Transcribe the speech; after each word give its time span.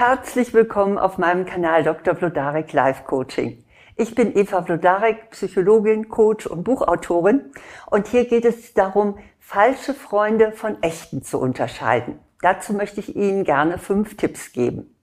Herzlich 0.00 0.54
willkommen 0.54 0.96
auf 0.96 1.18
meinem 1.18 1.44
Kanal 1.44 1.84
Dr. 1.84 2.16
Vlodarek 2.16 2.72
Life 2.72 3.04
Coaching. 3.04 3.62
Ich 3.96 4.14
bin 4.14 4.34
Eva 4.34 4.62
Vlodarek, 4.62 5.28
Psychologin, 5.32 6.08
Coach 6.08 6.46
und 6.46 6.64
Buchautorin 6.64 7.52
und 7.90 8.08
hier 8.08 8.24
geht 8.24 8.46
es 8.46 8.72
darum, 8.72 9.18
falsche 9.40 9.92
Freunde 9.92 10.52
von 10.52 10.82
echten 10.82 11.22
zu 11.22 11.38
unterscheiden. 11.38 12.18
Dazu 12.40 12.72
möchte 12.72 13.00
ich 13.00 13.14
Ihnen 13.14 13.44
gerne 13.44 13.76
fünf 13.76 14.16
Tipps 14.16 14.52
geben. 14.52 14.96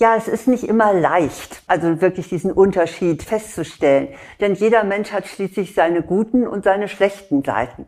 Ja, 0.00 0.16
es 0.16 0.26
ist 0.26 0.48
nicht 0.48 0.64
immer 0.64 0.92
leicht, 0.92 1.62
also 1.68 2.00
wirklich 2.00 2.28
diesen 2.28 2.50
Unterschied 2.50 3.22
festzustellen, 3.22 4.08
denn 4.40 4.54
jeder 4.54 4.82
Mensch 4.82 5.12
hat 5.12 5.28
schließlich 5.28 5.74
seine 5.76 6.02
guten 6.02 6.48
und 6.48 6.64
seine 6.64 6.88
schlechten 6.88 7.44
Seiten. 7.44 7.86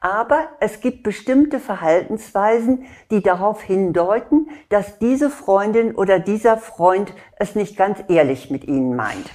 Aber 0.00 0.48
es 0.60 0.80
gibt 0.80 1.02
bestimmte 1.02 1.60
Verhaltensweisen, 1.60 2.84
die 3.10 3.22
darauf 3.22 3.62
hindeuten, 3.62 4.48
dass 4.68 4.98
diese 4.98 5.30
Freundin 5.30 5.94
oder 5.94 6.18
dieser 6.18 6.56
Freund 6.56 7.12
es 7.36 7.54
nicht 7.54 7.76
ganz 7.76 7.98
ehrlich 8.08 8.50
mit 8.50 8.64
Ihnen 8.64 8.96
meint. 8.96 9.30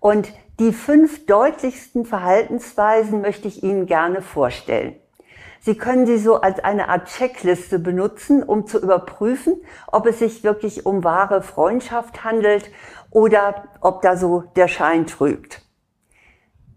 Und 0.00 0.32
die 0.58 0.72
fünf 0.72 1.26
deutlichsten 1.26 2.06
Verhaltensweisen 2.06 3.20
möchte 3.20 3.48
ich 3.48 3.62
Ihnen 3.62 3.86
gerne 3.86 4.22
vorstellen. 4.22 4.96
Sie 5.66 5.76
können 5.76 6.06
sie 6.06 6.18
so 6.18 6.40
als 6.40 6.60
eine 6.60 6.88
Art 6.88 7.08
Checkliste 7.08 7.80
benutzen, 7.80 8.44
um 8.44 8.68
zu 8.68 8.78
überprüfen, 8.78 9.60
ob 9.90 10.06
es 10.06 10.20
sich 10.20 10.44
wirklich 10.44 10.86
um 10.86 11.02
wahre 11.02 11.42
Freundschaft 11.42 12.22
handelt 12.22 12.70
oder 13.10 13.64
ob 13.80 14.00
da 14.00 14.16
so 14.16 14.44
der 14.54 14.68
Schein 14.68 15.08
trügt. 15.08 15.62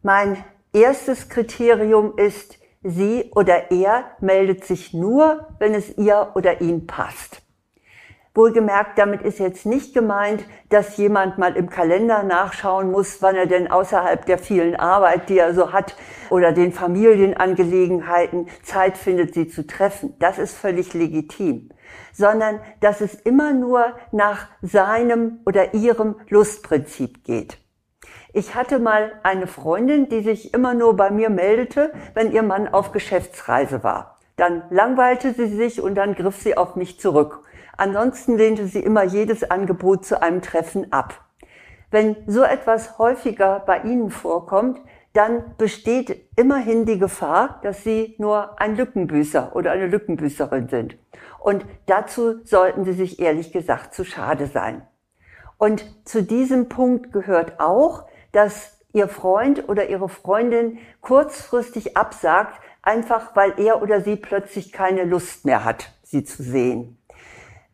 Mein 0.01 0.43
erstes 0.73 1.29
Kriterium 1.29 2.17
ist, 2.17 2.57
sie 2.83 3.31
oder 3.35 3.71
er 3.71 4.11
meldet 4.19 4.65
sich 4.65 4.93
nur, 4.93 5.47
wenn 5.59 5.73
es 5.73 5.97
ihr 5.97 6.31
oder 6.35 6.61
ihm 6.61 6.87
passt. 6.87 7.41
Wohlgemerkt, 8.35 8.97
damit 8.97 9.23
ist 9.23 9.39
jetzt 9.39 9.65
nicht 9.65 9.93
gemeint, 9.93 10.45
dass 10.69 10.95
jemand 10.97 11.39
mal 11.39 11.57
im 11.57 11.69
Kalender 11.69 12.23
nachschauen 12.23 12.91
muss, 12.91 13.21
wann 13.21 13.35
er 13.35 13.47
denn 13.47 13.69
außerhalb 13.69 14.25
der 14.25 14.37
vielen 14.37 14.75
Arbeit, 14.75 15.29
die 15.29 15.39
er 15.39 15.53
so 15.53 15.73
hat, 15.73 15.95
oder 16.29 16.51
den 16.51 16.71
Familienangelegenheiten 16.71 18.47
Zeit 18.63 18.97
findet, 18.97 19.33
sie 19.33 19.47
zu 19.47 19.65
treffen. 19.65 20.15
Das 20.19 20.37
ist 20.37 20.55
völlig 20.55 20.93
legitim. 20.93 21.69
Sondern, 22.13 22.61
dass 22.81 23.01
es 23.01 23.15
immer 23.15 23.51
nur 23.51 23.83
nach 24.11 24.47
seinem 24.61 25.39
oder 25.45 25.73
ihrem 25.73 26.15
Lustprinzip 26.29 27.25
geht. 27.25 27.57
Ich 28.39 28.55
hatte 28.55 28.79
mal 28.79 29.11
eine 29.21 29.47
Freundin, 29.47 30.07
die 30.07 30.21
sich 30.21 30.53
immer 30.53 30.73
nur 30.73 30.95
bei 30.95 31.11
mir 31.11 31.29
meldete, 31.29 31.91
wenn 32.13 32.31
ihr 32.31 32.41
Mann 32.41 32.69
auf 32.69 32.93
Geschäftsreise 32.93 33.83
war. 33.83 34.17
Dann 34.37 34.63
langweilte 34.69 35.33
sie 35.33 35.47
sich 35.47 35.81
und 35.81 35.95
dann 35.95 36.15
griff 36.15 36.37
sie 36.37 36.55
auf 36.55 36.77
mich 36.77 37.01
zurück. 37.01 37.43
Ansonsten 37.75 38.37
lehnte 38.37 38.65
sie 38.67 38.79
immer 38.79 39.03
jedes 39.03 39.51
Angebot 39.51 40.05
zu 40.05 40.21
einem 40.21 40.41
Treffen 40.41 40.93
ab. 40.93 41.19
Wenn 41.91 42.15
so 42.27 42.41
etwas 42.43 42.97
häufiger 42.97 43.61
bei 43.65 43.81
Ihnen 43.81 44.09
vorkommt, 44.09 44.79
dann 45.11 45.57
besteht 45.57 46.29
immerhin 46.37 46.85
die 46.85 46.97
Gefahr, 46.97 47.59
dass 47.63 47.83
Sie 47.83 48.15
nur 48.19 48.57
ein 48.61 48.77
Lückenbüßer 48.77 49.53
oder 49.53 49.71
eine 49.71 49.87
Lückenbüßerin 49.87 50.69
sind. 50.69 50.97
Und 51.39 51.65
dazu 51.87 52.39
sollten 52.45 52.85
Sie 52.85 52.93
sich 52.93 53.19
ehrlich 53.19 53.51
gesagt 53.51 53.93
zu 53.93 54.05
schade 54.05 54.45
sein. 54.47 54.87
Und 55.57 55.83
zu 56.07 56.23
diesem 56.23 56.69
Punkt 56.69 57.11
gehört 57.11 57.59
auch, 57.59 58.05
dass 58.31 58.77
Ihr 58.93 59.07
Freund 59.07 59.69
oder 59.69 59.89
Ihre 59.89 60.09
Freundin 60.09 60.79
kurzfristig 61.01 61.95
absagt, 61.95 62.59
einfach 62.81 63.35
weil 63.35 63.53
er 63.57 63.81
oder 63.81 64.01
sie 64.01 64.15
plötzlich 64.15 64.71
keine 64.71 65.03
Lust 65.03 65.45
mehr 65.45 65.63
hat, 65.63 65.91
Sie 66.03 66.23
zu 66.23 66.41
sehen. 66.41 66.95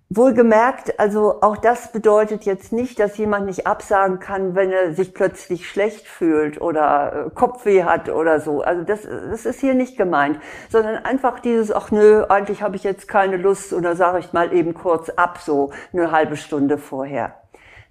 Wohlgemerkt, 0.10 1.00
also 1.00 1.42
auch 1.42 1.58
das 1.58 1.92
bedeutet 1.92 2.44
jetzt 2.44 2.72
nicht, 2.72 3.00
dass 3.00 3.18
jemand 3.18 3.48
nicht 3.48 3.66
absagen 3.66 4.20
kann, 4.20 4.54
wenn 4.54 4.72
er 4.72 4.94
sich 4.94 5.16
plötzlich 5.16 5.68
schlecht 5.68 6.08
fühlt 6.08 6.62
oder 6.62 7.26
äh, 7.26 7.30
Kopfweh 7.32 7.86
hat 7.86 8.10
oder 8.10 8.40
so. 8.40 8.62
Also 8.62 8.84
das, 8.84 9.02
das 9.02 9.48
ist 9.48 9.62
hier 9.62 9.74
nicht 9.74 9.98
gemeint, 9.98 10.40
sondern 10.70 11.04
einfach 11.04 11.40
dieses, 11.40 11.72
ach 11.72 11.90
nö, 11.90 12.24
eigentlich 12.30 12.62
habe 12.62 12.76
ich 12.76 12.84
jetzt 12.84 13.08
keine 13.08 13.38
Lust 13.38 13.74
oder 13.74 13.96
sage 13.96 14.20
ich 14.20 14.32
mal 14.32 14.54
eben 14.54 14.76
kurz 14.76 15.10
ab, 15.10 15.40
so 15.40 15.72
eine 15.92 16.12
halbe 16.12 16.38
Stunde 16.38 16.78
vorher. 16.78 17.34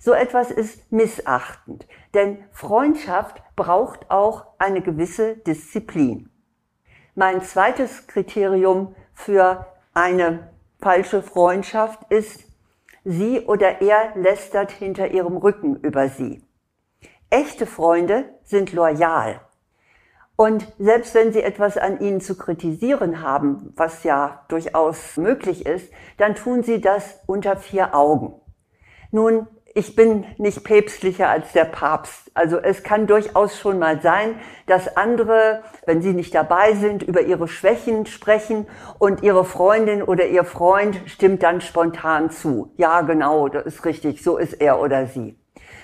So 0.05 0.13
etwas 0.13 0.51
ist 0.51 0.93
missachtend, 0.93 1.87
denn 2.13 2.45
Freundschaft 2.53 3.43
braucht 3.57 4.11
auch 4.11 4.45
eine 4.59 4.83
gewisse 4.83 5.37
Disziplin. 5.37 6.29
Mein 7.15 7.41
zweites 7.41 8.07
Kriterium 8.07 8.95
für 9.15 9.67
eine 9.95 10.51
falsche 10.79 11.23
Freundschaft 11.23 12.01
ist, 12.11 12.45
sie 13.05 13.41
oder 13.47 13.81
er 13.81 14.15
lästert 14.15 14.73
hinter 14.73 15.09
ihrem 15.09 15.39
Rücken 15.39 15.77
über 15.77 16.11
sie. 16.11 16.45
Echte 17.31 17.65
Freunde 17.65 18.27
sind 18.43 18.75
loyal. 18.75 19.41
Und 20.37 20.71
selbst 20.79 21.15
wenn 21.15 21.33
sie 21.33 21.43
etwas 21.43 21.79
an 21.79 21.99
ihnen 22.01 22.21
zu 22.21 22.37
kritisieren 22.37 23.23
haben, 23.23 23.73
was 23.75 24.05
ja 24.05 24.45
durchaus 24.49 25.17
möglich 25.17 25.65
ist, 25.65 25.91
dann 26.19 26.35
tun 26.35 26.63
sie 26.63 26.83
das 26.83 27.21
unter 27.27 27.57
vier 27.57 27.95
Augen. 27.95 28.35
Nun 29.11 29.47
ich 29.75 29.97
bin 29.97 30.25
nicht 30.39 30.63
päpstlicher 30.63 31.29
als 31.29 31.53
der 31.53 31.65
Papst. 31.65 32.31
Also 32.33 32.59
es 32.59 32.85
kann 32.85 33.09
durchaus 33.09 33.59
schon 33.59 33.81
mal 33.81 34.01
sein, 34.01 34.37
dass 34.67 34.97
andere, 34.97 35.63
wenn 35.85 36.01
sie 36.01 36.13
nicht 36.13 36.33
dabei 36.33 36.75
sind, 36.75 37.03
über 37.03 37.23
ihre 37.23 37.49
Schwächen 37.49 38.07
sprechen 38.07 38.69
und 39.01 39.25
ihre 39.25 39.45
Freundin 39.45 40.03
oder 40.05 40.27
ihr 40.27 40.45
Freund 40.45 41.01
stimmt 41.07 41.43
dann 41.43 41.61
spontan 41.61 42.31
zu. 42.31 42.73
Ja, 42.77 43.01
genau, 43.01 43.49
das 43.49 43.67
ist 43.67 43.85
richtig, 43.85 44.23
so 44.23 44.39
ist 44.39 44.55
er 44.55 44.81
oder 44.81 45.07
sie. 45.07 45.37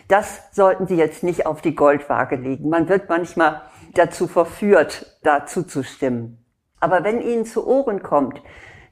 Das 0.07 0.43
sollten 0.53 0.89
Sie 0.89 0.97
jetzt 0.97 1.23
nicht 1.23 1.47
auf 1.47 1.61
die 1.61 1.77
Goldwaage 1.77 2.35
legen. 2.35 2.69
Man 2.69 2.89
wird 2.89 3.09
manchmal 3.09 3.63
dazu 3.95 4.27
verführt, 4.27 5.19
dazu 5.23 5.63
zu 5.63 5.85
stimmen. 5.85 6.45
Aber 6.81 7.05
wenn 7.05 7.21
Ihnen 7.21 7.45
zu 7.45 7.65
Ohren 7.67 8.03
kommt, 8.03 8.43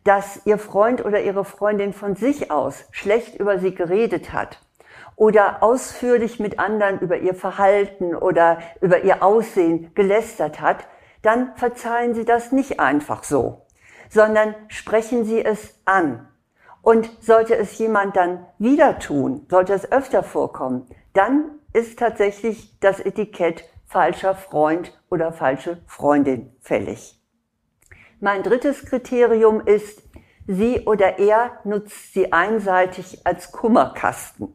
dass 0.05 0.45
Ihr 0.45 0.59
Freund 0.59 1.05
oder 1.05 1.21
Ihre 1.21 1.45
Freundin 1.45 1.93
von 1.93 2.15
sich 2.15 2.53
aus 2.53 2.85
schlecht 2.93 3.35
über 3.35 3.59
Sie 3.59 3.75
geredet 3.75 4.33
hat, 4.33 4.61
oder 5.19 5.65
ausführlich 5.65 6.39
mit 6.39 6.61
anderen 6.61 7.01
über 7.01 7.19
ihr 7.19 7.35
Verhalten 7.35 8.15
oder 8.15 8.59
über 8.81 9.03
ihr 9.03 9.23
Aussehen 9.23 9.93
gelästert 9.95 10.61
hat, 10.61 10.87
dann 11.23 11.57
verzeihen 11.57 12.15
Sie 12.15 12.25
das 12.25 12.53
nicht 12.53 12.79
einfach 12.79 13.25
so, 13.25 13.67
sondern 14.09 14.55
sprechen 14.69 15.25
Sie 15.25 15.45
es 15.45 15.75
an. 15.85 16.29
Und 16.83 17.11
sollte 17.21 17.57
es 17.57 17.77
jemand 17.79 18.17
dann 18.17 18.47
wieder 18.59 19.01
tun, 19.01 19.45
sollte 19.51 19.75
es 19.75 19.91
öfter 19.91 20.23
vorkommen, 20.23 20.87
dann 21.13 21.51
ist 21.73 21.99
tatsächlich 21.99 22.79
das 22.79 23.01
Etikett 23.01 23.65
falscher 23.87 24.37
Freund 24.37 24.97
oder 25.11 25.33
falsche 25.33 25.83
Freundin 25.87 26.55
fällig. 26.61 27.21
Mein 28.21 28.45
drittes 28.45 28.87
Kriterium 28.87 29.61
ist, 29.67 30.01
sie 30.47 30.87
oder 30.87 31.19
er 31.19 31.59
nutzt 31.65 32.15
sie 32.15 32.33
einseitig 32.33 33.27
als 33.27 33.51
Kummerkasten 33.51 34.55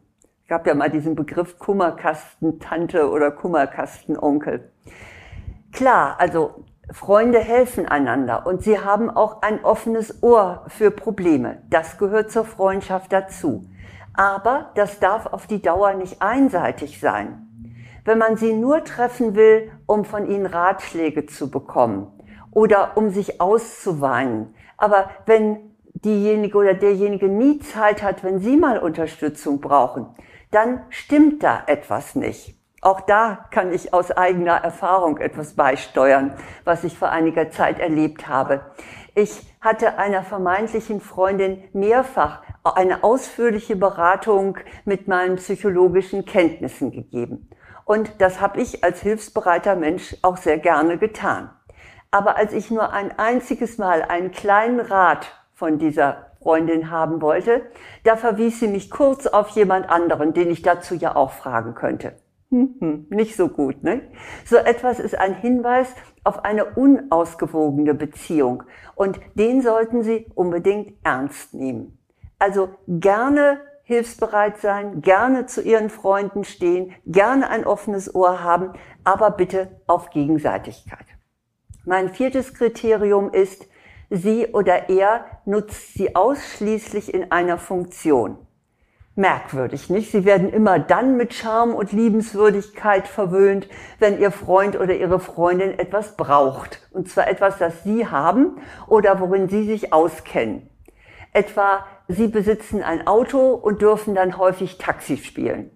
gab 0.54 0.68
ja 0.68 0.74
mal 0.74 0.88
diesen 0.88 1.16
Begriff 1.16 1.58
Kummerkastentante 1.58 3.10
oder 3.10 3.32
Kummerkastenonkel. 3.32 4.70
Klar, 5.72 6.14
also 6.20 6.62
Freunde 6.92 7.40
helfen 7.40 7.88
einander 7.88 8.46
und 8.46 8.62
sie 8.62 8.78
haben 8.78 9.10
auch 9.10 9.42
ein 9.42 9.64
offenes 9.64 10.22
Ohr 10.22 10.64
für 10.68 10.92
Probleme. 10.92 11.60
Das 11.70 11.98
gehört 11.98 12.30
zur 12.30 12.44
Freundschaft 12.44 13.12
dazu. 13.12 13.64
Aber 14.12 14.70
das 14.76 15.00
darf 15.00 15.26
auf 15.26 15.48
die 15.48 15.60
Dauer 15.60 15.94
nicht 15.94 16.22
einseitig 16.22 17.00
sein. 17.00 17.48
Wenn 18.04 18.18
man 18.18 18.36
sie 18.36 18.52
nur 18.52 18.84
treffen 18.84 19.34
will, 19.34 19.72
um 19.86 20.04
von 20.04 20.30
ihnen 20.30 20.46
Ratschläge 20.46 21.26
zu 21.26 21.50
bekommen 21.50 22.12
oder 22.52 22.96
um 22.96 23.10
sich 23.10 23.40
auszuweinen, 23.40 24.54
aber 24.76 25.10
wenn 25.26 25.74
diejenige 25.94 26.56
oder 26.56 26.74
derjenige 26.74 27.26
nie 27.28 27.58
Zeit 27.58 28.04
hat, 28.04 28.22
wenn 28.22 28.38
sie 28.38 28.56
mal 28.56 28.78
Unterstützung 28.78 29.60
brauchen, 29.60 30.06
dann 30.54 30.82
stimmt 30.88 31.42
da 31.42 31.62
etwas 31.66 32.14
nicht. 32.14 32.56
Auch 32.80 33.00
da 33.00 33.46
kann 33.50 33.72
ich 33.72 33.94
aus 33.94 34.10
eigener 34.10 34.56
Erfahrung 34.56 35.16
etwas 35.16 35.54
beisteuern, 35.54 36.34
was 36.64 36.84
ich 36.84 36.98
vor 36.98 37.08
einiger 37.08 37.50
Zeit 37.50 37.78
erlebt 37.78 38.28
habe. 38.28 38.60
Ich 39.14 39.42
hatte 39.60 39.96
einer 39.98 40.22
vermeintlichen 40.22 41.00
Freundin 41.00 41.64
mehrfach 41.72 42.42
eine 42.62 43.02
ausführliche 43.02 43.76
Beratung 43.76 44.58
mit 44.84 45.08
meinen 45.08 45.36
psychologischen 45.36 46.26
Kenntnissen 46.26 46.90
gegeben. 46.90 47.48
Und 47.84 48.20
das 48.20 48.40
habe 48.40 48.60
ich 48.60 48.84
als 48.84 49.00
hilfsbereiter 49.00 49.76
Mensch 49.76 50.16
auch 50.22 50.36
sehr 50.36 50.58
gerne 50.58 50.98
getan. 50.98 51.50
Aber 52.10 52.36
als 52.36 52.52
ich 52.52 52.70
nur 52.70 52.92
ein 52.92 53.18
einziges 53.18 53.78
Mal 53.78 54.02
einen 54.02 54.30
kleinen 54.30 54.80
Rat 54.80 55.32
von 55.52 55.78
dieser 55.78 56.32
Freundin 56.44 56.90
haben 56.90 57.22
wollte, 57.22 57.62
da 58.04 58.16
verwies 58.16 58.60
sie 58.60 58.68
mich 58.68 58.90
kurz 58.90 59.26
auf 59.26 59.48
jemand 59.48 59.88
anderen, 59.88 60.34
den 60.34 60.50
ich 60.50 60.60
dazu 60.60 60.94
ja 60.94 61.16
auch 61.16 61.32
fragen 61.32 61.74
könnte. 61.74 62.12
Hm, 62.50 62.74
hm, 62.78 63.06
nicht 63.08 63.34
so 63.34 63.48
gut, 63.48 63.82
ne? 63.82 64.02
So 64.44 64.56
etwas 64.56 65.00
ist 65.00 65.18
ein 65.18 65.34
Hinweis 65.34 65.88
auf 66.22 66.44
eine 66.44 66.66
unausgewogene 66.66 67.94
Beziehung 67.94 68.62
und 68.94 69.18
den 69.34 69.62
sollten 69.62 70.02
Sie 70.02 70.26
unbedingt 70.34 70.92
ernst 71.02 71.54
nehmen. 71.54 71.98
Also 72.38 72.68
gerne 72.86 73.60
hilfsbereit 73.84 74.58
sein, 74.58 75.00
gerne 75.00 75.46
zu 75.46 75.62
ihren 75.62 75.88
Freunden 75.88 76.44
stehen, 76.44 76.92
gerne 77.06 77.48
ein 77.48 77.66
offenes 77.66 78.14
Ohr 78.14 78.42
haben, 78.42 78.74
aber 79.02 79.30
bitte 79.30 79.80
auf 79.86 80.10
Gegenseitigkeit. 80.10 81.06
Mein 81.86 82.10
viertes 82.10 82.52
Kriterium 82.52 83.30
ist, 83.32 83.66
sie 84.10 84.48
oder 84.48 84.88
er 84.88 85.24
nutzt 85.44 85.94
sie 85.94 86.14
ausschließlich 86.14 87.12
in 87.12 87.30
einer 87.32 87.58
Funktion. 87.58 88.38
Merkwürdig, 89.16 89.90
nicht? 89.90 90.10
Sie 90.10 90.24
werden 90.24 90.52
immer 90.52 90.80
dann 90.80 91.16
mit 91.16 91.34
Charme 91.34 91.72
und 91.72 91.92
Liebenswürdigkeit 91.92 93.06
verwöhnt, 93.06 93.68
wenn 94.00 94.18
Ihr 94.18 94.32
Freund 94.32 94.74
oder 94.78 94.92
Ihre 94.94 95.20
Freundin 95.20 95.78
etwas 95.78 96.16
braucht. 96.16 96.80
Und 96.90 97.08
zwar 97.08 97.28
etwas, 97.28 97.58
das 97.58 97.84
Sie 97.84 98.08
haben 98.08 98.56
oder 98.88 99.20
worin 99.20 99.48
Sie 99.48 99.66
sich 99.66 99.92
auskennen. 99.92 100.68
Etwa, 101.32 101.86
Sie 102.08 102.26
besitzen 102.26 102.82
ein 102.82 103.06
Auto 103.06 103.54
und 103.54 103.82
dürfen 103.82 104.16
dann 104.16 104.36
häufig 104.36 104.78
Taxi 104.78 105.16
spielen. 105.16 105.70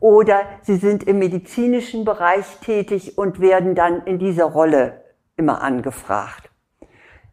Oder 0.00 0.40
Sie 0.62 0.76
sind 0.76 1.04
im 1.04 1.18
medizinischen 1.18 2.06
Bereich 2.06 2.46
tätig 2.60 3.18
und 3.18 3.38
werden 3.38 3.74
dann 3.74 4.02
in 4.04 4.18
dieser 4.18 4.46
Rolle 4.46 5.04
immer 5.36 5.60
angefragt. 5.60 6.47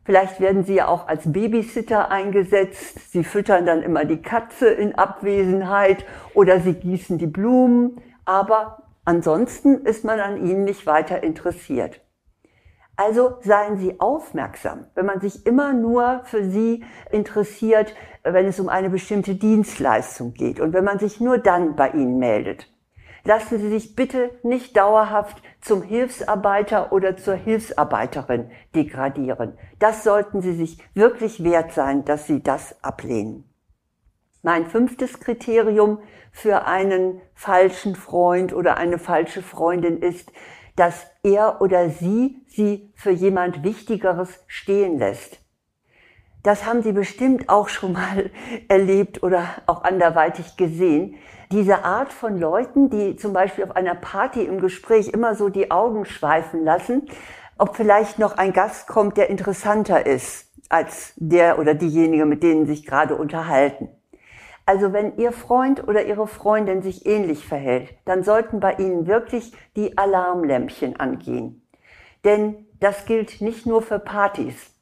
Vielleicht 0.05 0.39
werden 0.39 0.63
sie 0.63 0.75
ja 0.75 0.87
auch 0.87 1.07
als 1.07 1.31
Babysitter 1.31 2.11
eingesetzt. 2.11 3.11
Sie 3.11 3.23
füttern 3.23 3.65
dann 3.65 3.81
immer 3.81 4.05
die 4.05 4.21
Katze 4.21 4.67
in 4.67 4.93
Abwesenheit 4.95 6.05
oder 6.35 6.59
sie 6.59 6.73
gießen 6.73 7.17
die 7.17 7.27
Blumen. 7.27 7.99
Aber 8.23 8.83
ansonsten 9.03 9.83
ist 9.83 10.05
man 10.05 10.19
an 10.19 10.45
ihnen 10.45 10.63
nicht 10.63 10.85
weiter 10.85 11.23
interessiert. 11.23 12.01
Also 12.97 13.39
seien 13.41 13.77
Sie 13.77 13.99
aufmerksam, 13.99 14.85
wenn 14.95 15.05
man 15.05 15.19
sich 15.19 15.45
immer 15.45 15.73
nur 15.73 16.21
für 16.23 16.49
Sie 16.49 16.85
interessiert, 17.11 17.93
wenn 18.23 18.45
es 18.45 18.57
um 18.57 18.69
eine 18.69 18.89
bestimmte 18.89 19.35
Dienstleistung 19.35 20.33
geht 20.33 20.61
und 20.61 20.71
wenn 20.71 20.85
man 20.85 20.99
sich 20.99 21.19
nur 21.19 21.37
dann 21.37 21.75
bei 21.75 21.89
Ihnen 21.89 22.19
meldet 22.19 22.71
lassen 23.25 23.59
Sie 23.59 23.69
sich 23.69 23.95
bitte 23.95 24.31
nicht 24.43 24.77
dauerhaft 24.77 25.41
zum 25.61 25.81
Hilfsarbeiter 25.81 26.93
oder 26.93 27.17
zur 27.17 27.35
Hilfsarbeiterin 27.35 28.49
degradieren. 28.73 29.57
Das 29.79 30.03
sollten 30.03 30.41
Sie 30.41 30.53
sich 30.53 30.77
wirklich 30.93 31.43
wert 31.43 31.73
sein, 31.73 32.05
dass 32.05 32.27
Sie 32.27 32.41
das 32.41 32.81
ablehnen. 32.83 33.49
Mein 34.41 34.67
fünftes 34.67 35.19
Kriterium 35.19 35.99
für 36.31 36.65
einen 36.65 37.19
falschen 37.33 37.95
Freund 37.95 38.53
oder 38.53 38.77
eine 38.77 38.99
falsche 38.99 39.41
Freundin 39.41 40.01
ist, 40.01 40.31
dass 40.75 41.07
er 41.23 41.61
oder 41.61 41.89
sie 41.89 42.43
sie 42.47 42.91
für 42.95 43.11
jemand 43.11 43.63
Wichtigeres 43.63 44.43
stehen 44.47 44.99
lässt. 44.99 45.39
Das 46.45 46.63
haben 46.63 46.83
Sie 46.83 46.91
bestimmt 46.91 47.49
auch 47.49 47.69
schon 47.69 47.93
mal 47.93 48.29
erlebt 48.67 49.23
oder 49.23 49.47
auch 49.65 49.83
anderweitig 49.83 50.57
gesehen. 50.57 51.15
Diese 51.51 51.83
Art 51.83 52.13
von 52.13 52.39
Leuten, 52.39 52.91
die 52.91 53.15
zum 53.15 53.33
Beispiel 53.33 53.63
auf 53.63 53.75
einer 53.75 53.95
Party 53.95 54.43
im 54.43 54.61
Gespräch 54.61 55.07
immer 55.07 55.33
so 55.33 55.49
die 55.49 55.71
Augen 55.71 56.05
schweifen 56.05 56.63
lassen, 56.63 57.09
ob 57.57 57.75
vielleicht 57.75 58.19
noch 58.19 58.37
ein 58.37 58.53
Gast 58.53 58.87
kommt, 58.87 59.17
der 59.17 59.31
interessanter 59.31 60.05
ist 60.05 60.51
als 60.69 61.13
der 61.15 61.57
oder 61.57 61.73
diejenige, 61.73 62.25
mit 62.27 62.43
denen 62.43 62.67
sich 62.67 62.85
gerade 62.85 63.15
unterhalten. 63.15 63.89
Also 64.67 64.93
wenn 64.93 65.17
Ihr 65.17 65.31
Freund 65.31 65.87
oder 65.87 66.05
Ihre 66.05 66.27
Freundin 66.27 66.83
sich 66.83 67.07
ähnlich 67.07 67.47
verhält, 67.47 67.95
dann 68.05 68.23
sollten 68.23 68.59
bei 68.59 68.73
Ihnen 68.73 69.07
wirklich 69.07 69.51
die 69.75 69.97
Alarmlämpchen 69.97 70.95
angehen. 70.99 71.67
Denn 72.23 72.67
das 72.79 73.05
gilt 73.05 73.41
nicht 73.41 73.65
nur 73.65 73.81
für 73.81 73.97
Partys. 73.97 74.74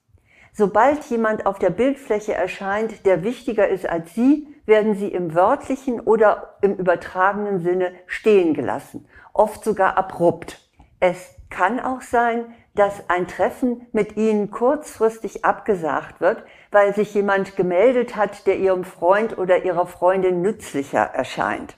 Sobald 0.55 1.03
jemand 1.05 1.47
auf 1.47 1.57
der 1.57 1.71
Bildfläche 1.71 2.35
erscheint, 2.35 3.07
der 3.07 3.23
wichtiger 3.23 3.67
ist 3.67 3.89
als 3.89 4.13
Sie, 4.13 4.47
werden 4.67 4.95
Sie 4.95 5.07
im 5.07 5.33
wörtlichen 5.33 6.00
oder 6.00 6.57
im 6.61 6.75
übertragenen 6.75 7.59
Sinne 7.59 7.91
stehen 8.05 8.53
gelassen, 8.53 9.07
oft 9.33 9.63
sogar 9.63 9.97
abrupt. 9.97 10.69
Es 11.00 11.35
kann 11.50 11.79
auch 11.79 12.01
sein, 12.01 12.53
dass 12.75 13.09
ein 13.09 13.27
Treffen 13.27 13.88
mit 13.91 14.15
Ihnen 14.15 14.51
kurzfristig 14.51 15.44
abgesagt 15.44 16.21
wird, 16.21 16.44
weil 16.71 16.94
sich 16.94 17.13
jemand 17.13 17.56
gemeldet 17.56 18.15
hat, 18.15 18.45
der 18.45 18.57
Ihrem 18.57 18.83
Freund 18.83 19.38
oder 19.38 19.65
Ihrer 19.65 19.88
Freundin 19.88 20.41
nützlicher 20.41 21.03
erscheint. 21.03 21.77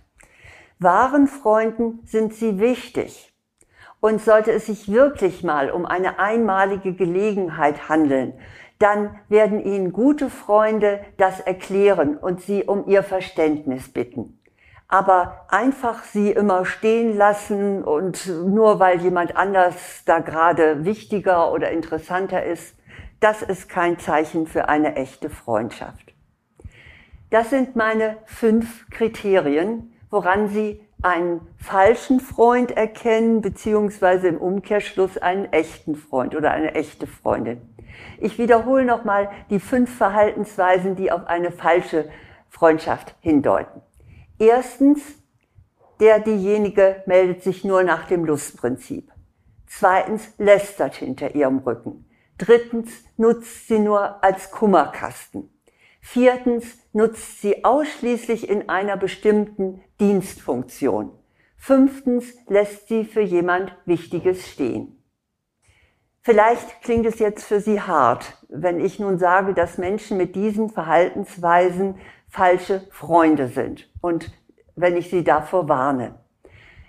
Wahren 0.79 1.27
Freunden 1.27 1.99
sind 2.05 2.33
Sie 2.33 2.59
wichtig. 2.59 3.31
Und 4.01 4.21
sollte 4.21 4.51
es 4.51 4.67
sich 4.67 4.91
wirklich 4.91 5.43
mal 5.43 5.71
um 5.71 5.85
eine 5.85 6.19
einmalige 6.19 6.93
Gelegenheit 6.93 7.89
handeln, 7.89 8.33
dann 8.79 9.19
werden 9.29 9.63
Ihnen 9.63 9.93
gute 9.93 10.29
Freunde 10.29 10.99
das 11.17 11.39
erklären 11.39 12.17
und 12.17 12.41
Sie 12.41 12.63
um 12.63 12.87
Ihr 12.87 13.03
Verständnis 13.03 13.89
bitten. 13.91 14.39
Aber 14.87 15.45
einfach 15.49 16.03
Sie 16.03 16.31
immer 16.31 16.65
stehen 16.65 17.17
lassen 17.17 17.83
und 17.83 18.27
nur 18.27 18.79
weil 18.79 19.01
jemand 19.01 19.35
anders 19.35 20.03
da 20.05 20.19
gerade 20.19 20.85
wichtiger 20.85 21.51
oder 21.51 21.71
interessanter 21.71 22.43
ist, 22.43 22.75
das 23.19 23.41
ist 23.41 23.69
kein 23.69 23.97
Zeichen 23.97 24.45
für 24.45 24.69
eine 24.69 24.95
echte 24.95 25.29
Freundschaft. 25.29 26.13
Das 27.31 27.49
sind 27.49 27.75
meine 27.75 28.17
fünf 28.25 28.87
Kriterien, 28.89 29.93
woran 30.09 30.47
Sie 30.47 30.81
einen 31.05 31.47
falschen 31.57 32.19
Freund 32.19 32.71
erkennen, 32.71 33.41
beziehungsweise 33.41 34.27
im 34.27 34.37
Umkehrschluss 34.37 35.19
einen 35.19 35.45
echten 35.53 35.95
Freund 35.95 36.35
oder 36.35 36.49
eine 36.49 36.73
echte 36.73 37.05
Freundin. 37.05 37.61
Ich 38.17 38.39
wiederhole 38.39 38.85
nochmal 38.85 39.29
die 39.51 39.59
fünf 39.59 39.95
Verhaltensweisen, 39.95 40.95
die 40.95 41.11
auf 41.11 41.27
eine 41.27 41.51
falsche 41.51 42.09
Freundschaft 42.49 43.15
hindeuten. 43.19 43.81
Erstens, 44.39 45.01
der 45.99 46.19
diejenige 46.19 47.03
meldet 47.05 47.43
sich 47.43 47.63
nur 47.63 47.83
nach 47.83 48.07
dem 48.07 48.25
Lustprinzip. 48.25 49.11
Zweitens, 49.67 50.33
lästert 50.39 50.95
hinter 50.95 51.35
ihrem 51.35 51.59
Rücken. 51.59 52.09
Drittens, 52.39 52.91
nutzt 53.15 53.67
sie 53.67 53.79
nur 53.79 54.23
als 54.23 54.49
Kummerkasten. 54.49 55.54
Viertens, 56.07 56.77
nutzt 56.93 57.41
sie 57.41 57.65
ausschließlich 57.65 58.47
in 58.47 58.69
einer 58.69 58.95
bestimmten 58.95 59.81
Dienstfunktion. 59.99 61.11
Fünftens, 61.57 62.31
lässt 62.47 62.87
sie 62.87 63.05
für 63.05 63.21
jemand 63.21 63.75
Wichtiges 63.85 64.47
stehen. 64.47 65.03
Vielleicht 66.21 66.83
klingt 66.83 67.07
es 67.07 67.17
jetzt 67.17 67.43
für 67.43 67.59
Sie 67.59 67.81
hart, 67.81 68.37
wenn 68.49 68.79
ich 68.79 68.99
nun 68.99 69.17
sage, 69.17 69.55
dass 69.55 69.79
Menschen 69.79 70.17
mit 70.17 70.35
diesen 70.35 70.69
Verhaltensweisen 70.69 71.95
falsche 72.29 72.81
Freunde 72.91 73.47
sind 73.47 73.89
und 73.99 74.31
wenn 74.75 74.95
ich 74.95 75.09
Sie 75.09 75.23
davor 75.23 75.67
warne. 75.67 76.19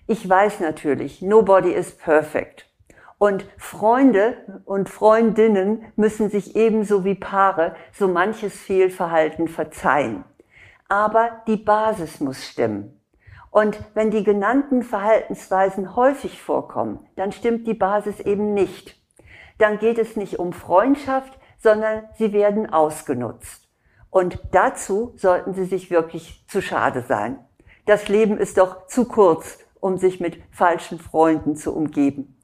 Ich 0.07 0.29
weiß 0.29 0.61
natürlich, 0.61 1.23
nobody 1.23 1.73
is 1.73 1.91
perfect. 1.91 2.71
Und 3.19 3.47
Freunde 3.57 4.37
und 4.65 4.89
Freundinnen 4.89 5.85
müssen 5.97 6.29
sich 6.29 6.55
ebenso 6.55 7.05
wie 7.05 7.15
Paare 7.15 7.75
so 7.93 8.09
manches 8.09 8.55
Fehlverhalten 8.55 9.49
verzeihen. 9.49 10.25
Aber 10.89 11.43
die 11.47 11.57
Basis 11.57 12.21
muss 12.21 12.45
stimmen. 12.45 13.01
Und 13.51 13.79
wenn 13.95 14.11
die 14.11 14.23
genannten 14.23 14.83
Verhaltensweisen 14.83 15.97
häufig 15.97 16.43
vorkommen, 16.43 17.07
dann 17.17 17.33
stimmt 17.33 17.67
die 17.67 17.75
Basis 17.75 18.21
eben 18.21 18.53
nicht 18.53 18.97
dann 19.59 19.79
geht 19.79 19.99
es 19.99 20.17
nicht 20.17 20.39
um 20.39 20.53
Freundschaft, 20.53 21.39
sondern 21.59 22.05
sie 22.15 22.33
werden 22.33 22.73
ausgenutzt. 22.73 23.69
Und 24.11 24.41
dazu 24.53 25.13
sollten 25.17 25.55
sie 25.55 25.65
sich 25.65 25.91
wirklich 25.91 26.45
zu 26.49 26.63
schade 26.63 27.03
sein. 27.03 27.39
Das 27.87 28.09
Leben 28.09 28.39
ist 28.39 28.59
doch 28.59 28.87
zu 28.87 29.07
kurz, 29.07 29.59
um 29.81 29.99
sich 29.99 30.21
mit 30.21 30.43
falschen 30.51 30.99
Freunden 30.99 31.57
zu 31.57 31.75
umgeben. 31.75 32.36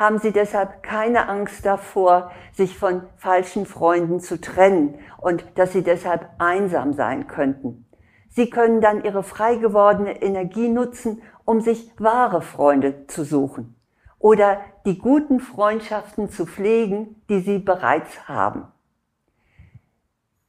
Haben 0.00 0.18
Sie 0.18 0.32
deshalb 0.32 0.82
keine 0.82 1.28
Angst 1.28 1.66
davor, 1.66 2.32
sich 2.52 2.76
von 2.76 3.02
falschen 3.16 3.66
Freunden 3.66 4.18
zu 4.18 4.40
trennen 4.40 4.98
und 5.18 5.44
dass 5.56 5.74
Sie 5.74 5.82
deshalb 5.82 6.26
einsam 6.38 6.94
sein 6.94 7.26
könnten. 7.28 7.84
Sie 8.30 8.48
können 8.48 8.80
dann 8.80 9.04
Ihre 9.04 9.22
frei 9.22 9.56
gewordene 9.56 10.22
Energie 10.22 10.68
nutzen, 10.68 11.20
um 11.44 11.60
sich 11.60 11.92
wahre 11.98 12.40
Freunde 12.40 13.06
zu 13.08 13.24
suchen 13.24 13.76
oder 14.18 14.60
die 14.86 14.98
guten 14.98 15.38
Freundschaften 15.38 16.30
zu 16.30 16.46
pflegen, 16.46 17.22
die 17.28 17.40
sie 17.40 17.58
bereits 17.58 18.28
haben. 18.28 18.68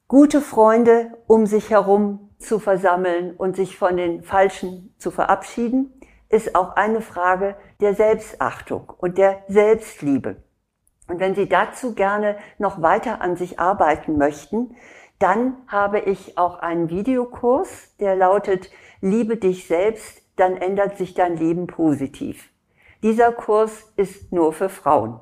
Gute 0.08 0.42
Freunde 0.42 1.18
um 1.28 1.46
sich 1.46 1.72
herum 1.72 2.30
zu 2.38 2.60
versammeln 2.60 3.34
und 3.36 3.56
sich 3.56 3.78
von 3.78 3.98
den 3.98 4.24
Falschen 4.24 4.94
zu 4.98 5.12
verabschieden, 5.12 5.94
ist 6.32 6.56
auch 6.56 6.76
eine 6.76 7.02
Frage 7.02 7.56
der 7.80 7.96
Selbstachtung 7.96 8.92
und 8.98 9.18
der 9.18 9.44
Selbstliebe. 9.48 10.38
Und 11.08 11.20
wenn 11.20 11.36
Sie 11.36 11.50
dazu 11.50 11.94
gerne 11.94 12.38
noch 12.58 12.82
weiter 12.82 13.22
an 13.22 13.36
sich 13.36 13.60
arbeiten 13.60 14.18
möchten, 14.18 14.76
dann 15.20 15.58
habe 15.68 16.00
ich 16.00 16.38
auch 16.38 16.60
einen 16.60 16.90
Videokurs, 16.90 17.96
der 17.98 18.16
lautet 18.16 18.72
Liebe 19.02 19.38
dich 19.38 19.68
selbst, 19.68 20.22
dann 20.36 20.58
ändert 20.58 20.98
sich 20.98 21.14
dein 21.14 21.36
Leben 21.36 21.68
positiv. 21.68 22.50
Dieser 23.04 23.32
Kurs 23.32 23.92
ist 23.96 24.32
nur 24.32 24.54
für 24.54 24.70
Frauen. 24.70 25.20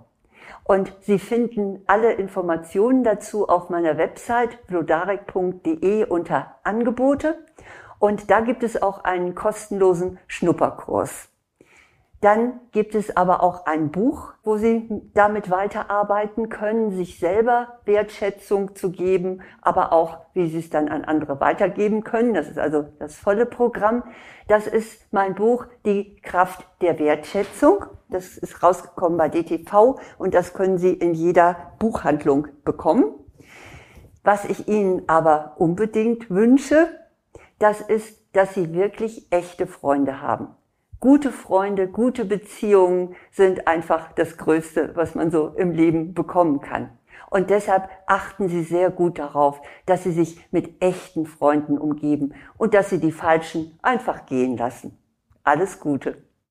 Und 0.63 0.95
Sie 1.01 1.17
finden 1.17 1.81
alle 1.87 2.13
Informationen 2.13 3.03
dazu 3.03 3.47
auf 3.47 3.69
meiner 3.69 3.97
Website 3.97 4.67
blodarek.de 4.67 6.05
unter 6.05 6.55
Angebote. 6.63 7.37
Und 7.99 8.31
da 8.31 8.39
gibt 8.39 8.63
es 8.63 8.81
auch 8.81 9.03
einen 9.03 9.35
kostenlosen 9.35 10.17
Schnupperkurs. 10.27 11.29
Dann 12.21 12.59
gibt 12.73 12.95
es 12.95 13.15
aber 13.15 13.41
auch 13.41 13.65
ein 13.65 13.91
Buch, 13.91 14.33
wo 14.43 14.57
Sie 14.57 14.89
damit 15.13 15.49
weiterarbeiten 15.49 16.49
können, 16.49 16.91
sich 16.91 17.17
selber 17.17 17.79
Wertschätzung 17.85 18.75
zu 18.75 18.91
geben, 18.91 19.41
aber 19.61 19.93
auch, 19.93 20.17
wie 20.33 20.49
Sie 20.49 20.59
es 20.59 20.69
dann 20.69 20.89
an 20.89 21.05
andere 21.05 21.39
weitergeben 21.39 22.03
können. 22.03 22.33
Das 22.33 22.49
ist 22.49 22.59
also 22.59 22.85
das 22.99 23.15
volle 23.15 23.45
Programm. 23.45 24.03
Das 24.49 24.67
ist 24.67 25.13
mein 25.13 25.33
Buch 25.33 25.65
Die 25.85 26.17
Kraft 26.21 26.65
der 26.81 26.99
Wertschätzung. 26.99 27.85
Das 28.09 28.37
ist 28.37 28.61
rausgekommen 28.63 29.17
bei 29.17 29.29
DTV 29.29 29.97
und 30.17 30.33
das 30.33 30.53
können 30.53 30.77
Sie 30.77 30.91
in 30.91 31.13
jeder 31.13 31.73
Buchhandlung 31.79 32.49
bekommen. 32.65 33.13
Was 34.25 34.43
ich 34.43 34.67
Ihnen 34.67 35.03
aber 35.07 35.53
unbedingt 35.57 36.29
wünsche, 36.29 36.89
das 37.59 37.81
ist, 37.81 38.17
dass 38.33 38.53
Sie 38.53 38.73
wirklich 38.73 39.31
echte 39.31 39.67
Freunde 39.67 40.21
haben. 40.21 40.55
Gute 40.99 41.31
Freunde, 41.31 41.87
gute 41.87 42.25
Beziehungen 42.25 43.15
sind 43.31 43.67
einfach 43.67 44.11
das 44.13 44.37
Größte, 44.37 44.91
was 44.95 45.15
man 45.15 45.31
so 45.31 45.49
im 45.55 45.71
Leben 45.71 46.13
bekommen 46.13 46.59
kann. 46.59 46.89
Und 47.29 47.49
deshalb 47.49 47.89
achten 48.05 48.49
Sie 48.49 48.63
sehr 48.63 48.89
gut 48.89 49.19
darauf, 49.19 49.61
dass 49.85 50.03
Sie 50.03 50.11
sich 50.11 50.45
mit 50.51 50.81
echten 50.81 51.25
Freunden 51.25 51.77
umgeben 51.77 52.33
und 52.57 52.73
dass 52.73 52.89
Sie 52.89 52.99
die 52.99 53.11
Falschen 53.11 53.77
einfach 53.81 54.25
gehen 54.25 54.57
lassen. 54.57 54.97
Alles 55.43 55.79
Gute. 55.79 56.28